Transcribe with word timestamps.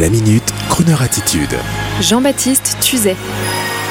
La 0.00 0.08
minute, 0.08 0.54
Kroneur 0.70 1.02
attitude. 1.02 1.54
Jean-Baptiste 2.00 2.78
Tuzet. 2.80 3.14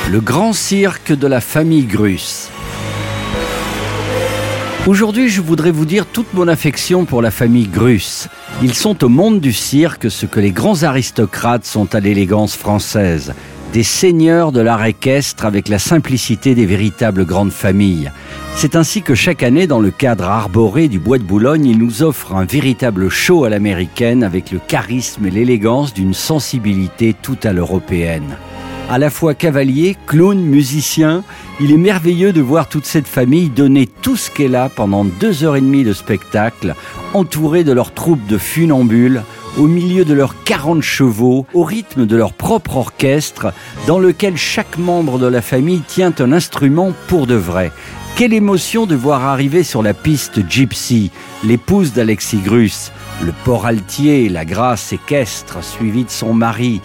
Le 0.09 0.19
grand 0.19 0.51
cirque 0.51 1.12
de 1.12 1.27
la 1.27 1.41
famille 1.41 1.83
Grus. 1.83 2.49
Aujourd'hui, 4.87 5.29
je 5.29 5.41
voudrais 5.41 5.69
vous 5.69 5.85
dire 5.85 6.07
toute 6.07 6.33
mon 6.33 6.47
affection 6.47 7.05
pour 7.05 7.22
la 7.22 7.29
famille 7.29 7.67
Grus. 7.67 8.29
Ils 8.63 8.73
sont 8.73 9.03
au 9.03 9.09
monde 9.09 9.40
du 9.40 9.53
cirque 9.53 10.09
ce 10.09 10.26
que 10.26 10.40
les 10.40 10.49
grands 10.49 10.81
aristocrates 10.81 11.65
sont 11.65 11.94
à 11.94 11.99
l'élégance 11.99 12.55
française. 12.55 13.36
Des 13.74 13.83
seigneurs 13.83 14.51
de 14.51 14.60
l'art 14.60 14.83
équestre 14.83 15.46
avec 15.46 15.69
la 15.69 15.79
simplicité 15.79 16.55
des 16.55 16.66
véritables 16.66 17.26
grandes 17.26 17.54
familles. 17.54 18.12
C'est 18.58 18.76
ainsi 18.76 19.02
que 19.02 19.16
chaque 19.16 19.44
année, 19.44 19.66
dans 19.66 19.80
le 19.80 19.91
cadre 19.91 20.26
arboré 20.26 20.90
du 20.90 20.99
Bois 20.99 21.20
de 21.20 21.23
Boulogne, 21.23 21.66
ils 21.66 21.77
nous 21.77 22.04
offrent 22.04 22.36
un 22.36 22.44
véritable 22.44 23.08
show 23.08 23.45
à 23.45 23.50
l'américaine 23.50 24.23
avec 24.26 24.52
le 24.52 24.59
charisme 24.59 25.26
et 25.26 25.31
l'élégance 25.31 25.94
d'une 25.94 26.14
sensibilité 26.14 27.16
tout 27.22 27.38
à 27.44 27.54
l'européenne. 27.54 28.36
À 28.90 28.98
la 28.98 29.09
fois 29.09 29.36
cavalier, 29.36 29.95
clown, 30.06 30.38
musicien, 30.38 31.23
il 31.62 31.72
est 31.72 31.78
merveilleux 31.78 32.34
de 32.34 32.42
voir 32.42 32.67
toute 32.67 32.86
cette 32.86 33.08
famille 33.08 33.48
donner 33.48 33.88
tout 33.88 34.17
ce 34.17 34.30
qu'elle 34.30 34.56
a 34.56 34.67
pendant 34.67 35.06
deux 35.06 35.45
heures 35.45 35.56
et 35.56 35.62
demie 35.62 35.86
de 35.86 35.94
spectacle, 35.94 36.76
entourée 37.14 37.64
de 37.64 37.72
leur 37.72 37.94
troupe 37.94 38.26
de 38.28 38.38
funambules, 38.38 39.22
au 39.58 39.68
milieu 39.68 40.05
de 40.05 40.14
leurs 40.14 40.44
40 40.44 40.82
chevaux, 40.82 41.46
au 41.54 41.64
rythme 41.64 42.05
de 42.05 42.16
leur 42.16 42.34
propre 42.34 42.78
orchestre, 42.78 43.54
dans 43.88 44.00
lequel 44.00 44.38
chaque 44.38 44.78
membre 44.78 45.20
de 45.20 45.28
la 45.28 45.42
famille 45.42 45.82
tient 45.82 46.14
un 46.20 46.32
instrument 46.32 46.94
pour 47.08 47.28
de 47.28 47.36
vrai. 47.36 47.72
Quelle 48.16 48.34
émotion 48.34 48.86
de 48.86 48.95
voir 48.95 49.26
arriver 49.26 49.64
sur 49.64 49.82
la 49.82 49.94
piste 49.94 50.48
Gypsy, 50.50 51.12
l'épouse 51.44 51.94
d'Alexis 51.94 52.42
Grus, 52.42 52.92
le 53.23 53.34
port 53.44 53.66
altier, 53.66 54.30
la 54.30 54.45
grâce 54.45 54.94
équestre, 54.94 55.64
suivie 55.64 56.03
de 56.03 56.09
son 56.09 56.34
mari. 56.34 56.81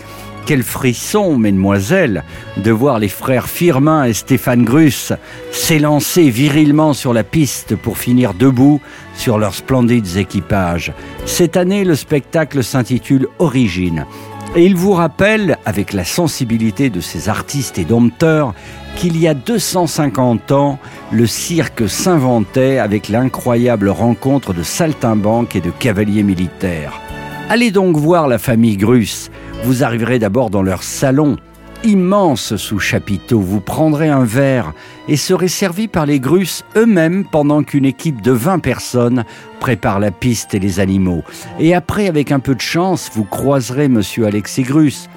Quel 0.47 0.63
frisson, 0.63 1.37
mesdemoiselles, 1.37 2.23
de 2.57 2.71
voir 2.71 3.01
les 3.01 3.09
frères 3.09 3.49
Firmin 3.49 4.05
et 4.05 4.13
Stéphane 4.13 4.63
Grus 4.65 5.13
s'élancer 5.51 6.31
virilement 6.31 6.93
sur 6.93 7.13
la 7.13 7.25
piste 7.25 7.75
pour 7.75 7.99
finir 7.99 8.33
debout 8.33 8.81
sur 9.17 9.39
leurs 9.39 9.55
splendides 9.55 10.17
équipages. 10.17 10.93
Cette 11.25 11.57
année, 11.57 11.83
le 11.83 11.97
spectacle 11.97 12.63
s'intitule 12.63 13.27
Origine. 13.41 14.07
Et 14.55 14.65
il 14.65 14.77
vous 14.77 14.93
rappelle, 14.93 15.59
avec 15.67 15.93
la 15.93 16.05
sensibilité 16.05 16.91
de 16.91 17.01
ces 17.01 17.29
artistes 17.29 17.79
et 17.79 17.85
dompteurs, 17.85 18.55
qu'il 18.95 19.19
y 19.19 19.27
a 19.27 19.35
250 19.35 20.53
ans, 20.53 20.79
le 21.11 21.27
cirque 21.27 21.89
s'inventait 21.89 22.79
avec 22.79 23.09
l'incroyable 23.09 23.89
rencontre 23.89 24.55
de 24.55 24.63
saltimbanques 24.63 25.57
et 25.57 25.61
de 25.61 25.71
cavaliers 25.71 26.23
militaires. 26.23 27.01
Allez 27.49 27.71
donc 27.71 27.97
voir 27.97 28.29
la 28.29 28.39
famille 28.39 28.77
Grus. 28.77 29.31
Vous 29.65 29.83
arriverez 29.83 30.19
d'abord 30.19 30.51
dans 30.51 30.63
leur 30.63 30.83
salon, 30.83 31.37
immense 31.85 32.57
sous 32.57 32.79
chapiteau. 32.79 33.41
Vous 33.41 33.61
prendrez 33.61 34.09
un 34.09 34.25
verre 34.25 34.73
et 35.09 35.17
serez 35.17 35.49
servi 35.49 35.89
par 35.89 36.07
les 36.07 36.21
Grus 36.21 36.65
eux-mêmes 36.77 37.25
pendant 37.25 37.63
qu'une 37.63 37.85
équipe 37.85 38.23
de 38.23 38.33
20 38.33 38.61
personnes 38.61 39.25
prépare 39.61 39.99
la 39.99 40.11
piste 40.11 40.55
et 40.55 40.59
les 40.59 40.81
animaux. 40.81 41.23
Et 41.59 41.75
après, 41.75 42.07
avec 42.07 42.33
un 42.33 42.41
peu 42.41 42.55
de 42.55 42.61
chance, 42.61 43.11
vous 43.15 43.25
croiserez 43.25 43.89
monsieur 43.89 44.27
Alexis 44.27 44.63
Grus 44.63 45.09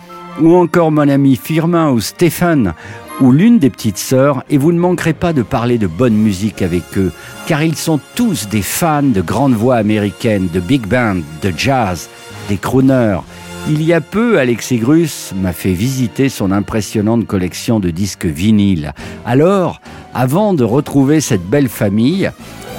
ou 0.41 0.55
encore 0.55 0.91
mon 0.91 1.09
ami 1.09 1.35
Firmin 1.35 1.91
ou 1.91 1.99
Stéphane 1.99 2.73
ou 3.19 3.31
l'une 3.31 3.59
des 3.59 3.69
petites 3.69 3.97
sœurs 3.97 4.43
et 4.49 4.57
vous 4.57 4.71
ne 4.71 4.79
manquerez 4.79 5.13
pas 5.13 5.33
de 5.33 5.41
parler 5.41 5.77
de 5.77 5.87
bonne 5.87 6.13
musique 6.13 6.61
avec 6.61 6.97
eux 6.97 7.11
car 7.47 7.61
ils 7.63 7.75
sont 7.75 7.99
tous 8.15 8.47
des 8.47 8.61
fans 8.61 9.03
de 9.03 9.21
grandes 9.21 9.53
voix 9.53 9.75
américaines, 9.75 10.47
de 10.53 10.59
big 10.59 10.87
band, 10.87 11.17
de 11.41 11.53
jazz, 11.55 12.09
des 12.47 12.57
crooners. 12.57 13.19
Il 13.67 13.83
y 13.83 13.93
a 13.93 14.01
peu, 14.01 14.39
Alexis 14.39 14.77
Grus 14.77 15.33
m'a 15.35 15.53
fait 15.53 15.73
visiter 15.73 16.29
son 16.29 16.51
impressionnante 16.51 17.27
collection 17.27 17.79
de 17.79 17.91
disques 17.91 18.25
vinyles. 18.25 18.93
Alors, 19.25 19.81
avant 20.13 20.53
de 20.53 20.63
retrouver 20.63 21.21
cette 21.21 21.45
belle 21.45 21.69
famille, 21.69 22.31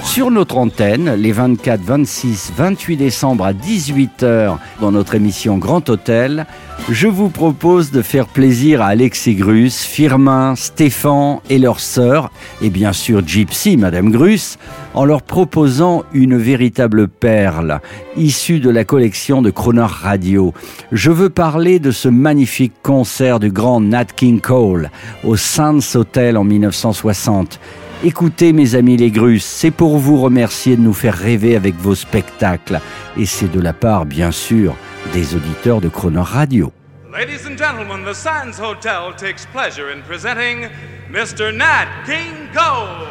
sur 0.04 0.30
notre 0.30 0.56
antenne, 0.56 1.14
les 1.14 1.32
24, 1.32 1.80
26, 1.80 2.52
28 2.56 2.96
décembre 2.96 3.44
à 3.44 3.52
18h, 3.52 4.56
dans 4.80 4.92
notre 4.92 5.14
émission 5.14 5.58
Grand 5.58 5.88
Hôtel, 5.88 6.46
je 6.88 7.06
vous 7.06 7.28
propose 7.28 7.90
de 7.90 8.02
faire 8.02 8.26
plaisir 8.26 8.82
à 8.82 8.86
Alexis 8.86 9.34
Grus, 9.34 9.82
Firmin, 9.82 10.56
Stéphane 10.56 11.38
et 11.48 11.58
leurs 11.58 11.80
sœurs, 11.80 12.30
et 12.62 12.70
bien 12.70 12.92
sûr 12.92 13.26
Gypsy, 13.26 13.76
Madame 13.76 14.10
Grus, 14.10 14.58
en 14.94 15.04
leur 15.04 15.22
proposant 15.22 16.04
une 16.12 16.36
véritable 16.36 17.06
perle, 17.06 17.80
issue 18.16 18.60
de 18.60 18.70
la 18.70 18.84
collection 18.84 19.42
de 19.42 19.50
Croner 19.50 19.86
Radio. 19.86 20.52
Je 20.90 21.10
veux 21.10 21.30
parler 21.30 21.78
de 21.78 21.90
ce 21.90 22.08
magnifique 22.08 22.74
concert 22.82 23.38
du 23.38 23.50
grand 23.50 23.80
Nat 23.80 24.06
King 24.06 24.40
Cole 24.40 24.90
au 25.24 25.36
Sands 25.36 25.78
Hotel 25.94 26.36
en 26.36 26.44
1960. 26.44 27.60
Écoutez 28.02 28.54
mes 28.54 28.76
amis 28.76 28.96
les 28.96 29.10
Grus, 29.10 29.44
c'est 29.44 29.70
pour 29.70 29.98
vous 29.98 30.16
remercier 30.16 30.74
de 30.74 30.80
nous 30.80 30.94
faire 30.94 31.14
rêver 31.14 31.54
avec 31.54 31.74
vos 31.74 31.94
spectacles. 31.94 32.80
Et 33.18 33.26
c'est 33.26 33.52
de 33.52 33.60
la 33.60 33.74
part, 33.74 34.06
bien 34.06 34.30
sûr, 34.30 34.74
des 35.12 35.34
auditeurs 35.34 35.82
de 35.82 35.90
Croner 35.90 36.22
Radio. 36.22 36.72
Ladies 37.12 37.46
and 37.46 37.58
gentlemen, 37.58 38.02
the 38.06 38.14
Sands 38.14 38.58
Hotel 38.58 39.14
takes 39.18 39.44
pleasure 39.52 39.90
in 39.90 40.00
presenting 40.08 40.70
Mr. 41.12 41.54
Nat 41.54 41.88
King 42.06 42.48
Cole. 42.54 43.06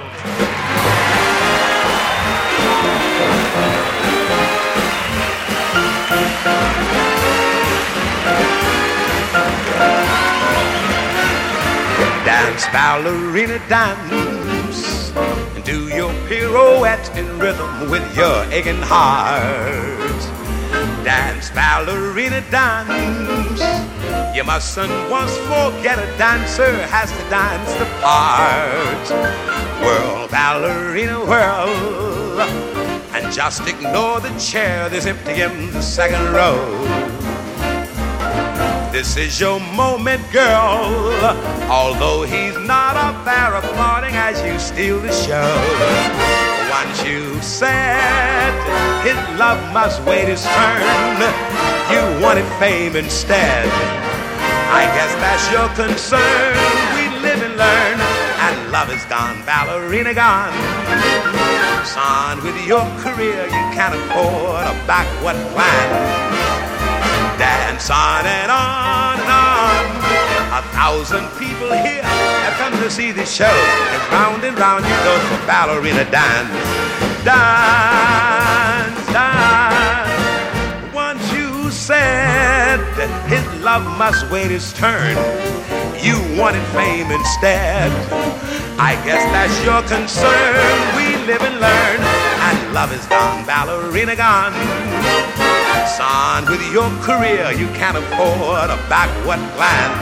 Dance, 12.25 12.67
ballerina, 12.73 13.59
dance. 13.69 14.58
And 15.17 15.63
do 15.63 15.87
your 15.87 16.11
pirouette 16.27 17.15
in 17.17 17.39
rhythm 17.39 17.89
with 17.89 18.03
your 18.15 18.43
aching 18.51 18.81
heart. 18.81 20.19
Dance, 21.03 21.49
ballerina, 21.51 22.41
dance. 22.51 23.61
You 24.35 24.43
mustn't 24.43 24.91
once 25.09 25.35
forget 25.37 25.97
a 25.99 26.05
dancer 26.17 26.71
has 26.87 27.11
to 27.11 27.29
dance 27.29 27.73
the 27.73 27.85
part. 28.01 29.09
Whirl, 29.81 30.27
ballerina, 30.27 31.19
whirl. 31.19 32.41
And 33.13 33.33
just 33.33 33.67
ignore 33.67 34.19
the 34.19 34.37
chair 34.39 34.89
that's 34.89 35.05
empty 35.05 35.41
in 35.41 35.71
the 35.71 35.81
second 35.81 36.33
row. 36.33 37.28
This 38.91 39.17
is 39.17 39.39
your 39.39 39.59
moment, 39.59 40.19
girl. 40.31 41.13
Although 41.69 42.23
he's 42.23 42.57
not 42.57 42.95
up 42.95 43.23
there 43.23 43.53
applauding 43.53 44.15
as 44.15 44.41
you 44.41 44.57
steal 44.57 44.99
the 44.99 45.11
show. 45.11 45.45
Once 46.71 47.05
you 47.05 47.39
said 47.39 48.49
his 49.05 49.15
love 49.37 49.61
must 49.73 50.01
wait 50.05 50.27
his 50.27 50.43
turn, 50.43 51.21
you 51.93 52.01
wanted 52.25 52.49
fame 52.57 52.95
instead. 52.95 53.67
I 54.71 54.85
guess 54.97 55.13
that's 55.21 55.45
your 55.53 55.69
concern. 55.77 56.57
We 56.97 57.21
live 57.21 57.43
and 57.43 57.57
learn, 57.57 57.99
and 58.01 58.71
love 58.71 58.89
is 58.91 59.05
gone, 59.05 59.45
ballerina 59.45 60.15
gone. 60.15 60.51
Son, 61.85 62.43
with 62.43 62.57
your 62.65 62.85
career, 62.97 63.45
you 63.45 63.65
can't 63.77 63.93
afford 63.93 64.65
a 64.65 64.73
backward 64.87 65.37
plan 65.53 66.58
dance 67.59 67.89
on 67.89 68.25
and 68.25 68.49
on 68.51 69.19
and 69.19 69.31
on. 69.31 69.83
A 70.59 70.63
thousand 70.71 71.27
people 71.37 71.71
here 71.71 72.03
have 72.03 72.55
come 72.57 72.73
to 72.81 72.89
see 72.89 73.11
this 73.11 73.31
show, 73.31 73.55
and 73.93 74.01
round 74.11 74.43
and 74.43 74.57
round 74.57 74.85
you 74.85 74.97
go 75.03 75.15
for 75.27 75.39
ballerina 75.45 76.05
dance, 76.09 76.55
dance, 77.23 79.05
dance. 79.11 80.93
Once 80.93 81.23
you 81.33 81.69
said 81.69 82.79
his 83.27 83.45
love 83.61 83.85
must 83.97 84.29
wait 84.31 84.49
his 84.49 84.71
turn, 84.73 85.15
you 86.01 86.15
wanted 86.39 86.65
fame 86.77 87.11
instead. 87.11 87.91
I 88.79 88.95
guess 89.03 89.21
that's 89.35 89.57
your 89.67 89.81
concern. 89.83 90.63
We 90.95 91.07
live 91.27 91.41
and 91.41 91.59
learn, 91.59 91.99
and 92.47 92.73
love 92.73 92.93
is 92.93 93.05
gone, 93.07 93.45
ballerina 93.45 94.15
gone. 94.15 95.48
Son, 95.97 96.45
with 96.49 96.61
your 96.71 96.89
career, 97.01 97.51
you 97.51 97.67
can't 97.79 97.97
afford 97.97 98.69
a 98.69 98.77
backward 98.87 99.41
glance. 99.55 99.99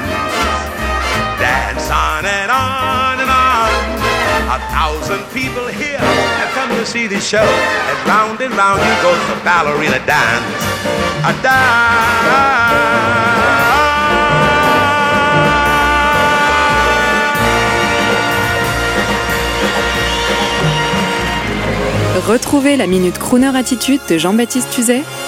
Dance 1.39 1.89
on 1.89 2.25
and 2.25 2.51
on 2.51 3.19
and 3.19 3.29
on. 3.29 3.69
A 4.49 4.59
thousand 4.71 5.23
people 5.33 5.67
here 5.67 5.99
have 5.99 6.51
come 6.53 6.69
to 6.77 6.85
see 6.85 7.07
this 7.07 7.27
show, 7.27 7.47
and 7.89 8.07
round 8.07 8.41
and 8.41 8.53
round 8.55 8.79
you 8.79 8.95
go 9.01 9.11
the 9.27 9.43
ballerina 9.43 9.99
dance. 10.05 10.67
A 11.23 11.33
Retrouvez 22.27 22.75
la 22.75 22.87
Minute 22.87 23.17
Crooner 23.19 23.55
Attitude 23.55 24.01
de 24.07 24.17
Jean-Baptiste 24.17 24.69
Tuzet 24.69 25.03